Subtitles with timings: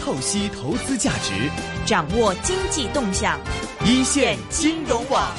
[0.00, 1.50] 透析投资价值，
[1.84, 3.38] 掌握经济动向，
[3.84, 5.30] 一线金融网。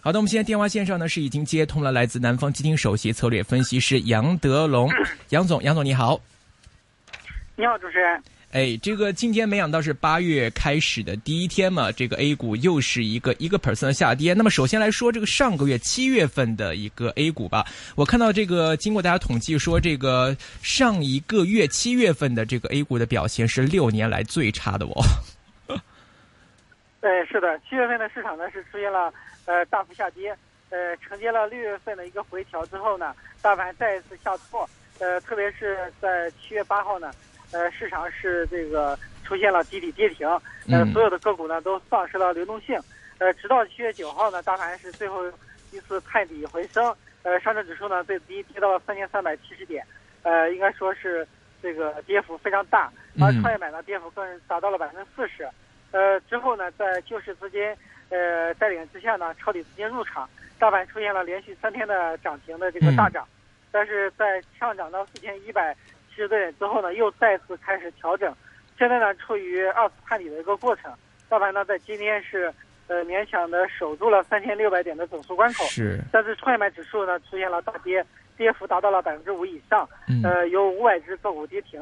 [0.00, 4.90] 好的，我们现在电话线上呢是已经接通了来自南方基金首席策略分析师杨德龙，
[5.28, 6.18] 杨总，杨总你好。
[7.54, 8.22] 你好，主持人。
[8.52, 14.34] 哎，这个今天没想到是八月开始的第一天嘛，这个 A 股又是一个一个 percent 的下跌。
[14.34, 17.64] 那么首先来说，这个上个月七月份的一个 A 股吧，
[17.96, 25.02] 我看到这个经过大家统计说，这个上一个月七月份的这个 A 股的表现是六年来最差的哦。
[27.00, 29.10] 对，是的，七月份的市场呢是出现了
[29.46, 30.36] 呃大幅下跌，
[30.68, 37.10] 呃承接了六月份的一个回调之后呢，大盘再一次下挫，呃特别是在七月八号呢。
[37.52, 40.26] 呃，市场是这个出现了集体跌停，
[40.70, 42.80] 呃，所有的个股呢都丧失了流动性，
[43.18, 45.22] 呃，直到七月九号呢，大盘是最后
[45.70, 49.86] 一次探底回升，呃，上证指数呢最低跌到了三千三百七十点，
[50.22, 51.28] 呃，应该说是
[51.62, 55.46] 这个跌幅非常大，而创业板呢跌幅更是达到了百分之四十，
[55.90, 57.62] 呃，之后呢，在救市资金
[58.08, 63.28] 呃带领之下呢，抄底资金入场，大盘出现了连续三天的涨停的这个大涨，
[63.70, 65.76] 但是在上涨到四千一百。
[66.14, 68.34] 七十点之后呢，又再次开始调整，
[68.78, 70.92] 现在呢处于二次探底的一个过程。
[71.28, 72.52] 大盘呢在今天是
[72.86, 75.98] 呃勉强的守住了三千六百点的整数关口，是。
[76.12, 78.04] 但是创业板指数呢出现了大跌，
[78.36, 79.88] 跌幅达到了百分之五以上，
[80.22, 81.80] 呃有五百只个股跌停，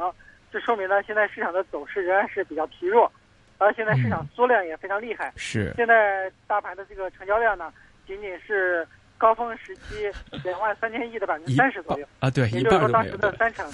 [0.53, 3.11] 这说明呢现在市场的走势仍然是比较疲弱，
[3.59, 5.33] 而现在市场缩量也非常厉害。
[5.37, 5.73] 是。
[5.77, 7.73] 现在大盘的这个成交量呢
[8.07, 8.87] 仅仅是。
[9.21, 10.11] 高峰时期
[10.43, 12.07] 两万三千亿的百分之三十左右。
[12.21, 13.71] 啊，对，也就是说当时的三成，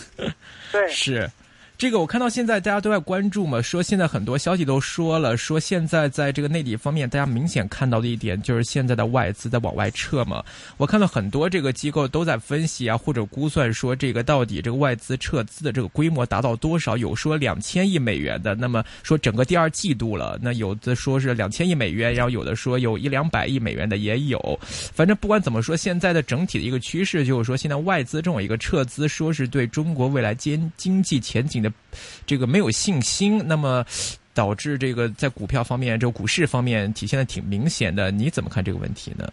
[0.72, 1.30] 对， 是。
[1.78, 10.42] 这个我看到现在大家都在关注嘛，说现在很多消息都说了，说现在在这个内地方面，大家明显看到的一点就是现在的外资在往外撤嘛。
[10.78, 16.96] 我看到很多这个机构都在分析啊，或者估算说这个到底这个外资撤资的这个规模达到多少？
[16.96, 24.58] 有说两千亿美元的，那么说整个第二季度了，那有的说是两千亿美元，然后有的说有一两百亿美元的也有。
[24.62, 31.74] 反正不管怎么说，现在的整体的一个趋势就是说，现在外资这种一个撤资，说是对中国未来经经济前景的。
[32.27, 33.84] 这个没有信心，那么
[34.32, 38.10] 导致这个在股票方面、这个股市方面体现的挺明显的。
[38.10, 39.30] 你怎么看这个问题呢？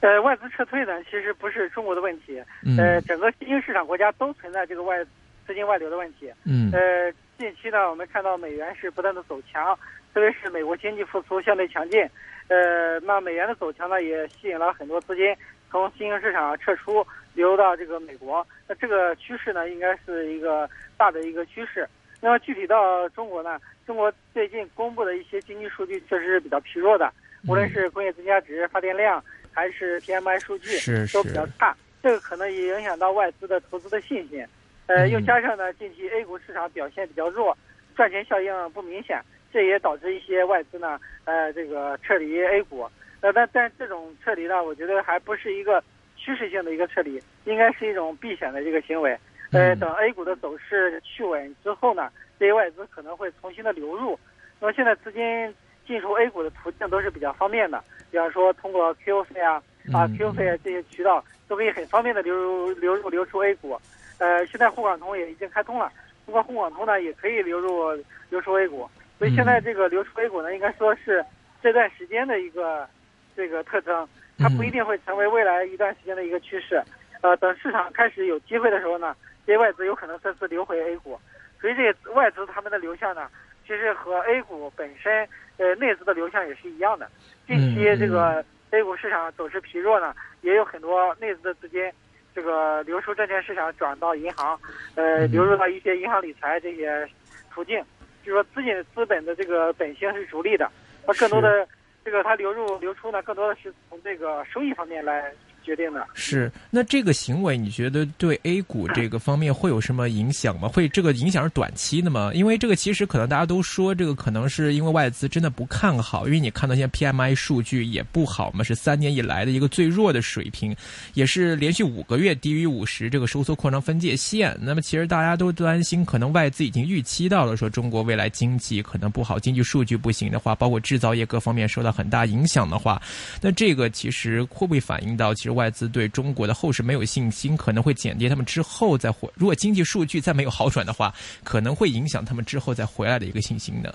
[0.00, 2.40] 呃，外资撤退呢，其实不是中国的问题，
[2.78, 5.02] 呃，整个新兴市场国家都存在这个外
[5.46, 6.30] 资金外流的问题。
[6.44, 6.70] 嗯。
[6.72, 9.76] 呃，近期呢，我们看到美元是不断的走强，
[10.14, 12.00] 特别是美国经济复苏相对强劲，
[12.48, 15.34] 呃，那美元的走强呢，也吸引了很多资金
[15.70, 17.06] 从新兴市场撤出。
[17.34, 20.66] 流到这个美国，那这个趋势呢，应该是一个
[20.96, 21.86] 大的一个趋势。
[22.18, 27.12] 那么具体到中国呢，中国最近公布的一些经济数据确实是比较疲弱的，
[27.46, 29.22] 无论是工业增加值、发电量，
[29.52, 30.78] 还是 PMI 数据，
[31.12, 31.76] 都比较差。
[32.02, 34.42] 这个可能也影响到外资的投资的信心。
[34.86, 37.54] 呃，又加上呢，近期 A 股市场表现比较弱，
[37.94, 39.20] 赚钱效应不明显，
[39.52, 42.88] 这也导致一些外资呢，呃，这个撤离 A 股。
[43.26, 45.82] 呃，但但这种撤离呢，我觉得还不是一个。
[46.18, 49.16] 趋势性的一个撤离，应该是一种避险的这个行为。
[49.52, 52.10] 呃，等 A 股的走势趋稳之后呢，
[52.40, 54.18] 这些外资可能会重新的流入。
[54.58, 55.54] 那么现在资金
[55.86, 63.78] 进出 A 股的途径都是比较方便的，比方说通过 QF 啊、啊 QF 这些渠道都可以很方便的流入、流入、流出 A 股。
[64.18, 65.92] 呃，现在沪港通也已经开通了，
[66.24, 67.92] 通过沪港通呢也可以流入、
[68.30, 68.88] 流出 A 股。
[69.18, 71.22] 所以现在这个流出 A 股呢，应该说是
[71.62, 72.88] 这段时间的一个
[73.36, 74.08] 这个特征。
[74.38, 76.78] 它不一定会成为未来一段时间的一个趋势，
[77.22, 79.16] 呃，等市场开始有机会的时候呢，
[79.46, 81.18] 这些外资有可能再次流回 A 股，
[81.58, 83.30] 所以这些外资他们的流向呢，
[83.66, 85.26] 其实和 A 股本身
[85.56, 87.10] 呃内资的流向也是一样的。
[87.46, 91.90] 近期这个 A 股市场走势疲弱呢，也有很多内资的资金
[92.34, 94.60] 这个流出证券市场转到银行，
[94.96, 97.08] 呃，流入到一些银行理财这些
[97.54, 97.82] 途径，
[98.22, 100.70] 就是说资金资本的这个本性是逐利的，
[101.06, 101.66] 它更多的。
[102.06, 105.34] 这个它流入流出呢，更多的是从这个收益方面来。
[105.66, 110.68] 决定的是，那这个行为你觉得对 A 股这个方面会有什么影响吗？
[110.68, 112.30] 会这个影响是短期的吗？
[112.32, 120.74] 因为这个其实可能大家都说这个可能是因为外资真的不看好，因为你看到现在 PMI 数据也不好嘛，是三年以来的一个最弱的水平，
[121.14, 124.56] 也是连续五个月低于五十这个收缩扩张分界线。
[124.60, 133.02] 那么其实大家都担心，可能外资已经预期到了说中国未来经济可能不好，经济数据不行的话，包括制造业各方面受到很大影响的话，
[133.40, 135.55] 那这个其实会不会反映到其实？
[135.56, 139.28] 外资对中国的后市没有信心，可能会减跌他们之后再回。
[139.34, 141.12] 如果经济数据再没有好转的话，
[141.42, 143.92] 可能会影响他们之后再回来的一个信心的。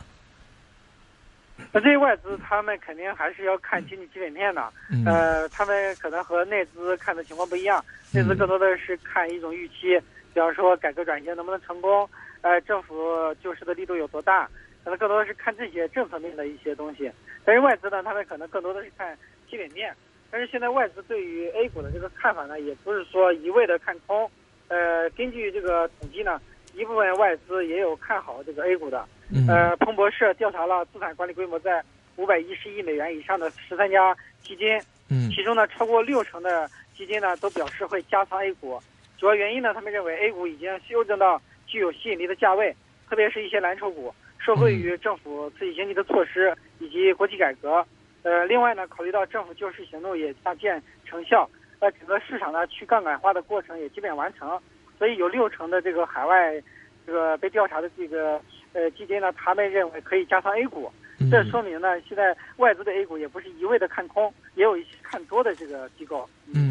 [1.71, 4.73] 那这些外资他们肯定还是要看经济基本面的，
[5.05, 7.83] 呃，他们可能和内资看的情况不一样。
[8.11, 9.97] 内资更多的是看一种预期，
[10.33, 12.09] 比方说改革转型能不能成功，
[12.41, 12.95] 呃，政府
[13.43, 14.49] 救市的力度有多大，
[14.83, 17.09] 可能更多的是看这些政策面的一些东西。
[17.45, 19.15] 但是外资呢，他们可能更多的是看
[19.49, 19.95] 基本面。
[20.31, 24.31] 但是现在外资对于 A 股的这个看法呢，也不是说一味的看空。
[24.69, 26.41] 呃，根据这个统计呢，
[26.73, 29.05] 一部分外资也有看好这个 A 股的。
[29.47, 31.83] 呃，彭博社调查了资产管理规模在
[32.15, 34.79] 五百一十亿美元以上的十三家基金，
[35.09, 38.81] 嗯，其中呢，超过六成的基金呢都表示会加仓 A 股。
[39.17, 42.73] 主要原因呢，他们认为 A 股已经修正到具有吸引力的价位，
[43.09, 47.85] 特别是一些蓝筹股，受惠于政府刺激经济的措施以及国企改革。
[48.23, 54.59] 呃，另外呢，考虑到政府救市行动也大见成效，呃，整个市场呢去杠杆化的过程也基本完成，
[54.97, 56.61] 所以有六成的这个海外
[57.05, 58.39] 这个被调查的这个
[58.73, 60.91] 呃基金呢，他们认为可以加仓 A 股。
[61.29, 66.27] 这说明呢，现在外资的 A 股也不是一味的看空，也有一些看多的这个机构。
[66.53, 66.70] 嗯，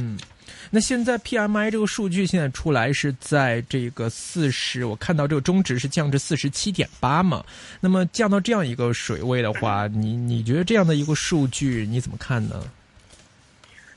[0.71, 7.45] 那现在 PMI 这个数据现在出来是在这个四十，我看到这个中值是降至四十七点八嘛。
[7.81, 12.63] 那么降到这样一个水位的话，你你觉得这样的一个数据你怎么看呢？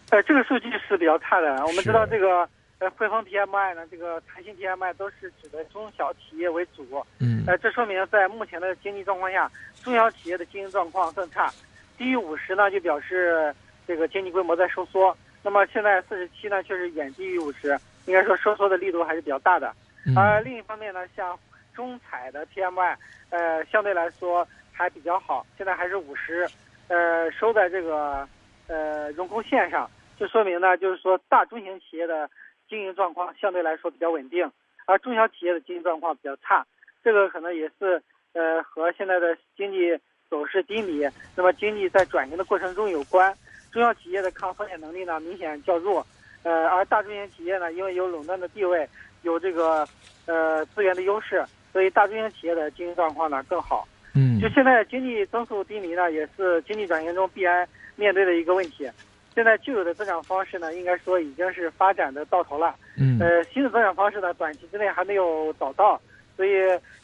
[0.09, 1.65] 呃，这个数据是比较差的。
[1.65, 2.47] 我们知道这个。
[2.79, 6.85] 呃，汇丰 PMI 呢，这个弹性 PMI 都是指的中小企业为主。
[7.19, 7.45] 嗯。
[7.47, 9.49] 呃，这说明在目前的经济状况下，
[9.81, 11.49] 中小企业的经营状况更差。
[11.97, 13.55] 低于五十呢，就表示
[13.87, 15.15] 这个经济规模在收缩。
[15.43, 19.73] 那么现在四十七呢，确实远低于五十，应该说收缩的力度还是比较大的。
[20.15, 21.37] 而另一方面呢，像
[21.73, 22.95] 中彩的 PMI，
[23.29, 26.47] 呃，相对来说还比较好，现在还是五十，
[26.87, 28.27] 呃，收在这个
[28.67, 32.29] 呃荣枯线上，就说明呢，就是说大中型企业的。
[32.69, 34.49] 经营状况相对来说比较稳定，
[34.87, 36.65] 而中小企业的经营状况比较差，
[37.03, 38.01] 这个可能也是
[38.31, 39.95] 呃和现在的经济
[40.27, 43.31] 走势低迷，那么经济在转型的过程中有关。
[43.73, 46.05] 中小企业的抗风险能力呢明显较弱，
[46.43, 48.87] 呃，而大中型企业呢因为有垄断的地位，
[49.23, 49.85] 有这个
[50.27, 53.87] 呃资源的优势，所以大中型企业的经营状况呢更好。
[54.13, 58.87] 嗯，就现在经济增速低迷呢，也是经济转型中必然面对的一个问题。
[59.33, 62.75] 现在旧有的增长方式呢，应该说已经是发展的到头了。
[62.95, 63.17] 嗯。
[63.19, 65.99] 呃，新的增长方式呢，短期之内还没有找到，
[66.37, 66.51] 所以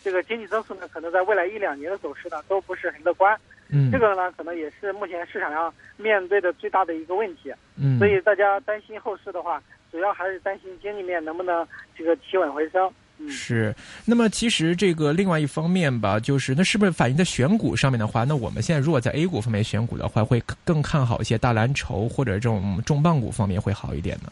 [0.04, 3.36] 这个经济增速呢，可能在未来一两年的走势呢，都不是很乐观。
[3.69, 3.92] 嗯。
[3.92, 7.54] 这个呢，可能也是目前市场上面对的最大的一个问题。
[7.77, 7.98] 嗯。
[7.98, 9.62] 所以大家担心后市的话，
[9.92, 11.68] 主要还是担心经济面能不能
[11.98, 12.92] 这个企稳回升。
[13.27, 13.75] 是，
[14.06, 24.31] 那么其实这个另外一方面吧，就是那是不是反映在选股上面的话，那我们现在如果在 A 股方面选股的话，会更看好一些大蓝筹或者这种重磅股方面会好一点呢？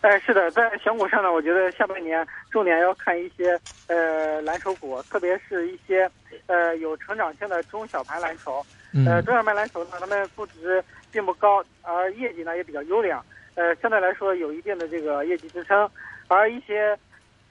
[0.00, 6.10] 哎，是的，在选股上呢，我觉得下半年重点要看一些呃蓝筹股，特别是一些
[6.46, 8.64] 呃有成长性的中小盘蓝筹。
[9.06, 10.82] 呃，中小盘蓝筹呢，他们估值
[11.12, 13.24] 并不高，而业绩呢也比较优良，
[13.54, 15.88] 呃，相对来说有一定的这个业绩支撑，
[16.28, 16.96] 而一些。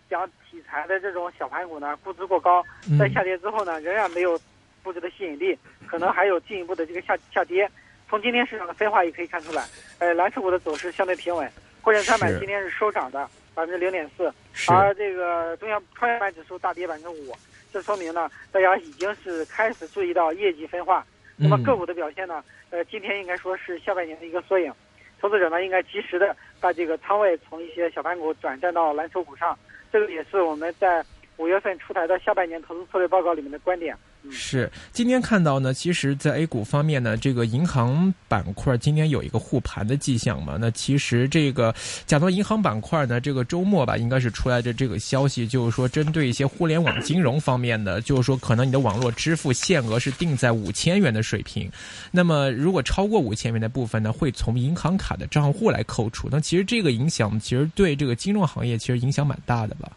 [0.09, 2.65] 讲题材的这种小盘股呢，估值过高，
[2.97, 4.35] 在下跌之后呢，仍然没有
[4.83, 5.55] 估值的吸引力，
[5.85, 7.69] 可能还有进一步的这个下下跌。
[8.09, 9.63] 从今天市场的分化也可以看出来，
[9.99, 11.47] 呃，蓝筹股的走势相对平稳，
[11.89, 14.31] 沪深三百今天是收涨的百分之零点四，
[14.71, 17.35] 而这个中央创业板指数大跌百分之五，
[17.73, 21.03] 这说明呢，大家已经是开始注意到业绩分化。
[21.35, 24.71] 那么个股的表现呢，呃，今天应该说是下半年的一个缩影，
[25.19, 29.57] 投资者呢应该及时的把这个仓位从一些小盘股转战到蓝筹股上。
[29.91, 31.03] 这个也是我们在
[31.39, 33.95] 五月份出台的下半年投资策略报告里面的观点。
[34.29, 40.57] 是今天看到呢，其实，在 A 股方面呢，这个银行板块今天有一个护盘的迹象嘛。
[40.59, 41.73] 那其实这个
[42.05, 51.71] 讲到银行板块呢，这个周末吧，应该是出来的这个消息，就是说针对一些互联网金融方面的，就是说可能你的网络支付限额是定在五千元的水平。
[52.11, 56.27] 那么如果超过五千元的部分呢，会从银行卡的账户来扣除。
[56.29, 59.89] 那其实这个影响，其实对这个金融行业其实影响蛮大的吧。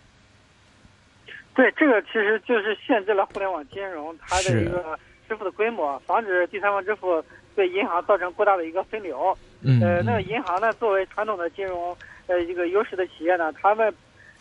[1.54, 7.22] 对，这个其实就是限制了互联网金融它的一个支付的规模，防止第三方支付
[7.54, 9.36] 对银行造成过大的一个分流。
[9.62, 9.78] 嗯。
[9.82, 11.94] 呃，那银行呢，作为传统的金融
[12.26, 13.92] 呃一个优势的企业呢，他们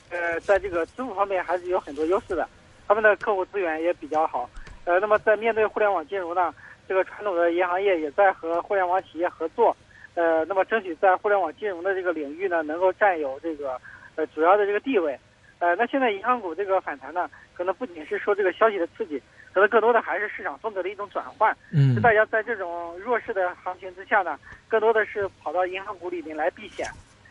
[0.09, 2.47] 呃在这个支付方面还是有很多优势的，
[2.87, 4.49] 他们的客户资源也比较好。
[4.85, 6.53] 呃，那么在面对互联网金融呢，
[6.87, 9.75] 这个传统的银行业也在和互联网企业合作，
[10.15, 13.77] 呃，那么争取在互联网金融的这个领域呢，能够占有这个
[14.15, 15.19] 呃主要的这个地位。
[15.61, 19.21] 呃，那现在银行股这个反弹呢，可能不仅是说这个消息的刺激，
[19.53, 21.55] 可能更多的还是市场风格的一种转换。
[21.71, 26.87] 嗯，大家在这种弱势的行情之下呢，更多的是跑到银行股里面来避险。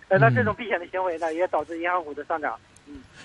[0.07, 2.57] 呃，那这种避险的行为呢，也导致银行股的上涨。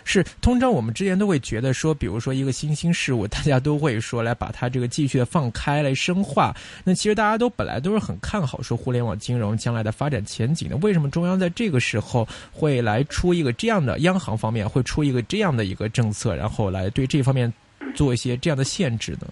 [0.08, 6.56] 是，通常我们之前都会觉得说，比如说一个新兴事物， 大家都会说来把它这个继续的放开来深化。
[6.84, 10.78] 那其实大家都本来都是很看好说互联网金融将来的发展前景的。
[10.78, 17.52] 为什么中央在这个时候会来出一个这样的央行方面会出一个这样的一个政策，然后来对这方面
[17.96, 19.28] 做一些这样的限制呢？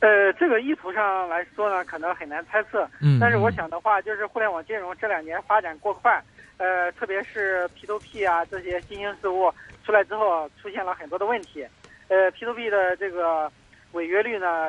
[0.00, 2.88] 呃，这个意图上来说呢，可能很难猜测。
[3.00, 6.20] 嗯，但是我想的话，就是互联网金融这两年发展过快，
[6.60, 9.50] 呃，特别是 P2P 啊这些新兴事物
[9.82, 11.66] 出来之后，出现了很多的问题。
[12.08, 13.50] 呃，P2P 的这个
[13.92, 14.68] 违约率呢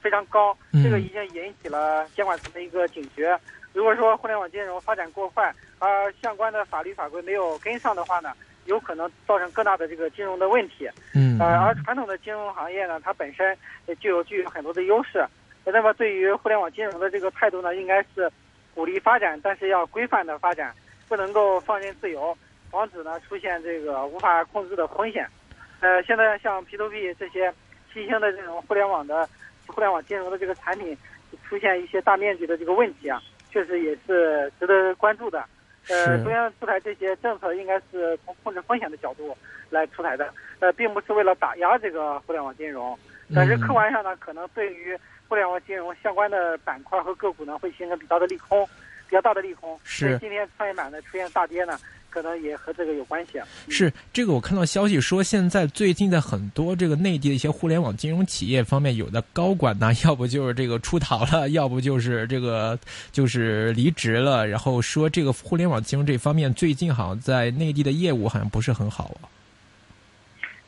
[0.00, 3.36] 非常高，这个已经引起了监管层的一个警觉。
[3.72, 8.32] 如果说互联网金融发展过快，而相关的法律法规没有跟上的话呢？
[8.66, 13.58] 有可能造成更大的这个金融的问题，嗯，呃，而传统的金融行业呢，它本身
[13.98, 15.26] 具有具有很多的优势。
[15.64, 18.30] 那么对于互联网金融的这个态度呢，应该是
[18.72, 20.72] 鼓励发展，但是要规范的发展，
[21.12, 22.34] 不能够放任自由，
[22.70, 25.28] 防止呢出现这个无法控制的风险。
[25.80, 27.52] 呃，现在像 P2P 这些
[27.92, 29.28] 新兴的这种互联网的
[29.66, 30.96] 互联网金融的这个产品
[31.46, 35.44] 出现一些大面积的这个问题啊，确实也是值得关注的。
[35.90, 39.36] 呃，中央出台这些政策，应该是从控制风险的角度
[39.68, 42.98] 来出台的，呃，并不是为了打压这个互联网金融。
[43.34, 48.66] 但是客观上呢，可能对于互联网金融相关的板块和个股呢，会形成比较的利空，
[49.12, 49.78] 比较大的利空。
[49.84, 51.78] 是今天创业板呢出现大跌呢。
[52.08, 53.40] 可能也和这个有关系。
[53.70, 62.78] 是这个，我看到消息说，现在最近在很多这个内地的一些互联网金融企业方面，有的高管呢，要不就是这个出逃了，要不就是这个
[63.12, 64.46] 就是离职了。
[64.46, 69.32] 然后说这个互联网金融这方面最近好像在内地的业务好像不是很好啊。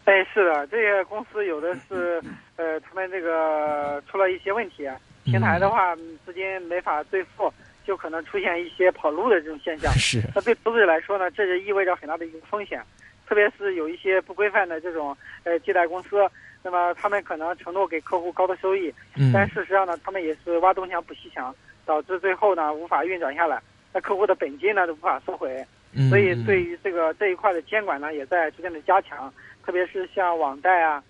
[0.06, 2.22] 哎，是的，这些公司有的是
[2.56, 4.88] 呃，他们这个出了一些问题，
[5.24, 7.52] 平台的话资金没法兑付。
[7.86, 10.20] 就可能出现一些跑路的这种现象，是。
[10.34, 12.82] 那对投资者来说呢，这就意味着很大的一个风险，
[13.28, 16.16] 特别是有一些不规范的这种呃借贷公司，
[16.62, 18.92] 那么他们可能承诺给客户高的收益，
[19.32, 23.60] 但事实上呢，他们也是挖东墙补西墙，导致最后呢无法运转下来，
[23.92, 25.64] 那客户的本金呢都无法收回。
[26.08, 29.32] 所以对于这个这一块的监管呢，也在逐渐的加强，
[29.64, 31.00] 特别是像网贷啊、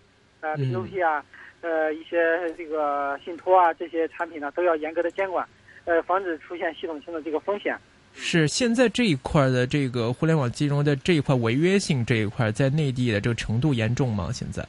[0.40, 1.25] 呃 P2P 啊、
[1.62, 5.49] 呃一些这个信托啊这些产品呢，都要严格的监管。
[5.85, 7.76] 呃，防止出现系统性的这个风险。
[8.17, 14.31] 是现在这一块的这个互联网金融的这一块违约性这一块，在内地的这个程度严重吗？
[14.33, 14.64] 现在？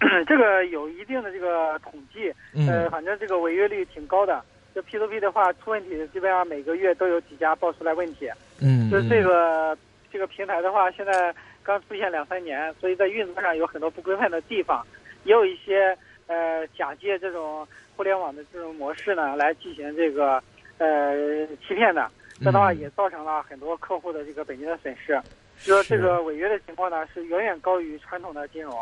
[0.26, 2.32] 这个有一定的这个统计，
[2.68, 4.42] 呃，反正这个违约率挺高的。
[4.72, 8.30] 就 P to P 的话，出问题基本上每个月都有几家爆出来问题。
[8.60, 8.88] 嗯。
[8.88, 9.76] 就这个
[10.12, 14.86] 这个平台的话，现在刚出现两三年，所以在运作上有很多不规范的地方，
[15.24, 15.96] 也有一些
[16.30, 17.68] 呃假借这种。
[17.96, 20.42] 互联网的这种模式呢，来进行这个
[20.78, 25.20] 呃欺骗的，这样的话也造成了很多客户的这个本金的损失。
[25.62, 28.74] 就说这个违约的情况呢，是远远高于传统的金融。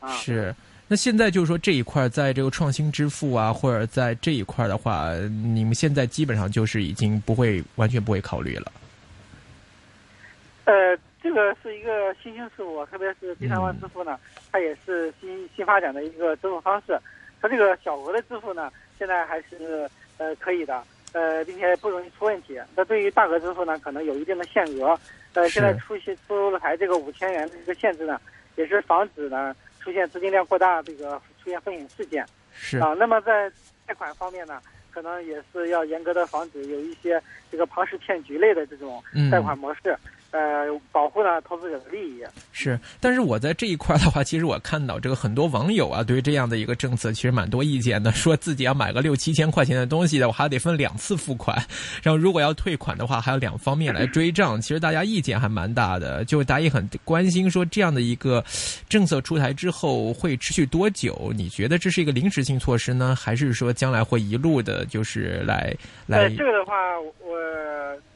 [0.00, 0.54] 啊，是。
[0.86, 5.14] 那现在就是说这一块，在这个创新支付啊，或者在这一块的话，
[5.54, 8.70] 你们现在基本上就是已经不会完全不会考虑了。
[10.66, 14.18] 呃，这个是一个新兴事物，特别是第三方支付呢，
[14.52, 16.98] 它也是新新发展的一个支付方式。
[17.40, 20.82] 它这个小额的支付呢，现在还是呃可以的，
[21.12, 22.58] 呃，并且不容易出问题。
[22.76, 24.98] 那对于大额支付呢，可能有一定的限额。
[25.34, 28.20] 呃，现在出现出了台这个五千元的一个限制呢，
[28.56, 32.24] 也是防止呢出现资金量过大这个出现风险事件。
[32.52, 33.50] 是啊，那么在
[33.86, 34.60] 贷款方面呢，
[34.90, 37.20] 可能也是要严格的防止有一些
[37.52, 39.96] 这个庞氏骗局类的这种贷款模式。
[40.30, 51.56] 呃，保护了投资者的利益是，但是我在这一块的话，其实我看到这个很多网友啊，对于这样的一个政策，其实蛮多意见的，说自己要买个六七千块钱的东西的，我还得分两次付款，
[52.02, 54.60] 然后如果要退款的话，还有两方面来追账。
[54.60, 58.44] 其实大家意见还蛮大的，就大家也很关心，说这样的一个
[58.86, 61.32] 政策出台之后会持续多久？
[61.34, 65.74] 你觉得这是一个临时性措施呢，还是说将来会一路的，就是来
[66.06, 66.28] 来？
[66.28, 67.38] 这个的话，我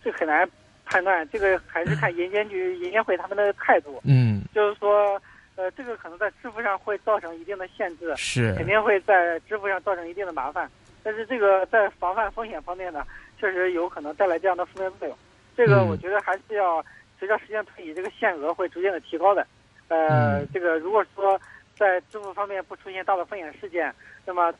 [0.04, 0.46] 这很难。
[0.92, 3.98] 判断这个还是看银监局、银监会他们的态度。
[4.04, 5.18] 嗯，就是说，
[5.56, 10.70] 呃，这个可能在支付上会造成一定的限制，是肯定会在支付上造成一定的麻烦。
[11.02, 13.02] 但是这个在防范风险方面呢，
[13.40, 15.16] 确实有可能带来这样的负面作用。
[15.56, 16.84] 这个我觉得还是要
[17.18, 19.46] 随着时间推移，这个限额会逐渐的提高的。
[19.88, 21.40] 呃，这个如果说
[21.74, 23.92] 在支付方面不出现大的风险事件，
[24.26, 24.52] 那么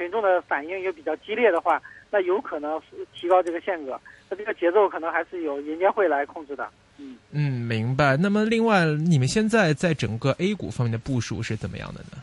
[0.00, 1.78] 群众的反应又比较激烈的话，
[2.10, 2.80] 那有可能
[3.14, 4.00] 提高这个限额。
[4.30, 6.66] 那这个节奏可能还是由银监会来控制的。
[6.96, 8.16] 嗯嗯，明白。
[8.16, 12.22] 那么另外，你们现在在整个 A 股方面的部署是怎么样的呢？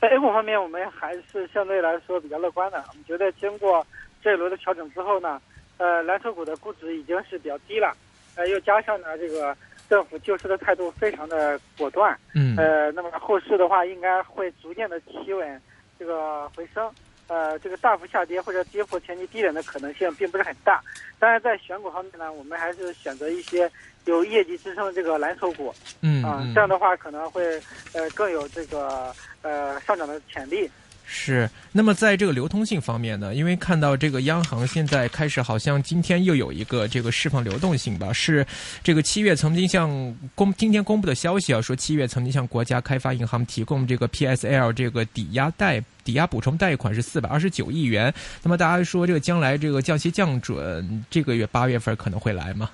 [0.00, 2.78] 在 A 股方面，我们还是相对来说比较乐观的。
[2.90, 3.84] 我们觉得经过
[4.22, 5.42] 这一轮的调整之后呢，
[5.78, 7.92] 呃，蓝筹股的估值已经是比较低了。
[8.36, 9.56] 呃，又加上呢这个
[9.88, 15.60] 政府救市的态度非常的果断，嗯，呃，那么后市的话应该会逐渐的企稳
[16.04, 16.90] 这个回升，
[17.28, 20.82] 呃，这个大幅下跌或者跌破前期低点的可能性并不是很大。
[21.18, 23.70] 当然，在选股方面呢，我们还是选择一些
[24.04, 27.58] 有业绩支撑的这个蓝筹股，嗯啊、嗯这样的话可能会
[27.94, 30.70] 呃更有这个呃上涨的潜力。
[31.06, 38.44] 是，那么在这个流通性方面呢，因为看到这个央行现在开始好像今天又有一个这个释放流动性吧，是
[38.82, 39.88] 这个七月曾经向
[40.34, 48.12] 公今天公布的消息啊，说七月曾经向国家开发银行提供这个 PSL 这个抵押贷抵押补充贷款是四百二十九亿元。
[48.42, 52.70] 那么大家说这个将来这个降息降准，这个月八月份可能会来吗？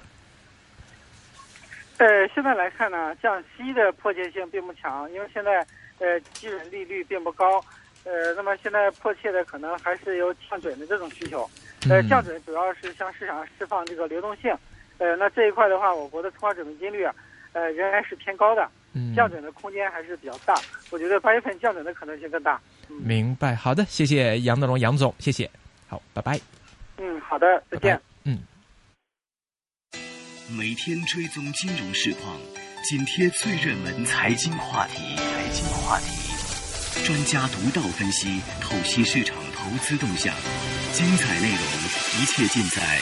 [1.98, 5.66] 呃，现在来看呢，降息的迫切性并不强，因为现在
[5.98, 7.62] 呃基准利率并不高，
[8.04, 11.48] 呃，那么现在迫切的可能还是有降准的这种需求。
[11.88, 14.54] 呃，嗯降准主要是向市场释放这个流动性，
[14.98, 17.14] 呃，那这一块的话，我国的存款准备金率啊，
[17.52, 20.54] 呃，仍然是偏高的，嗯，降准的空间还是比较大。
[20.90, 22.60] 我觉得八月份降准的可能性更大。
[22.88, 23.54] 明白。
[23.54, 25.50] 好的，谢谢杨德龙杨总，谢谢。
[25.88, 26.38] 好，拜拜。
[26.98, 27.96] 嗯，好的，再见。
[27.96, 28.38] 拜拜嗯。
[30.58, 32.38] 每天追踪金融市况，
[32.84, 35.16] 紧贴最热门财经话题。
[35.16, 36.19] 财经话题，
[37.04, 40.34] 专家独到分析，透析市场投资动向，
[40.92, 41.58] 精彩内容，
[42.20, 43.00] 一切尽在。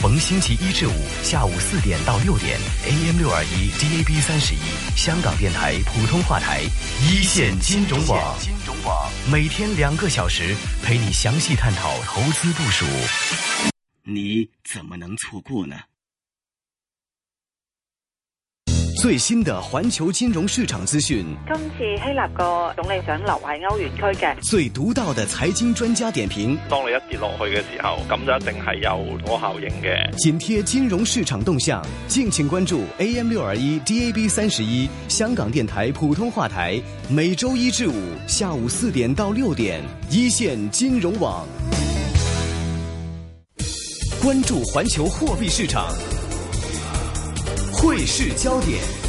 [0.00, 0.92] 逢星期一至五
[1.22, 4.58] 下午四点到六点，AM 六二一，DAB 三十一，
[4.96, 6.62] 香港电台普通话台，
[7.02, 12.86] 一线金融网，金融网每天两个小时，陪你详细探讨投资部署。
[14.02, 15.76] 你怎么能错过呢？
[19.04, 30.10] 最新的环球金融市場資訊，今次希臘個總理想留喺歐元區嘅，最獨到的財經專家點評，當你一跌落去嘅時候，咁就一定係有嗰效應嘅。
[30.16, 36.80] 緊貼金融市場動向，敬請關注 AM 六二一 DAB 三十一香港電台普通話台，
[37.10, 37.92] 每周一至五
[38.26, 41.46] 下午四點到六點，一線金融網，
[44.22, 45.92] 關注環球貨幣市場，
[47.84, 49.03] 会视焦点。